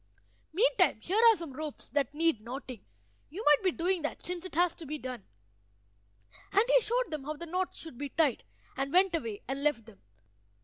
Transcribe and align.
Meantime 0.51 0.97
here 0.99 1.21
are 1.29 1.35
some 1.35 1.53
ropes 1.53 1.85
that 1.87 2.11
need 2.15 2.41
knotting; 2.41 2.83
you 3.29 3.45
might 3.45 3.61
be 3.63 3.69
doing 3.69 4.01
that, 4.01 4.19
since 4.25 4.43
it 4.43 4.55
has 4.55 4.75
to 4.75 4.87
be 4.87 4.97
done." 4.97 5.23
And 6.51 6.63
he 6.67 6.81
showed 6.81 7.11
them 7.11 7.25
how 7.25 7.35
the 7.35 7.45
knots 7.45 7.77
should 7.77 7.99
be 7.99 8.09
tied, 8.09 8.43
and 8.75 8.91
went 8.91 9.13
away 9.13 9.43
and 9.47 9.63
left 9.63 9.85
them. 9.85 10.01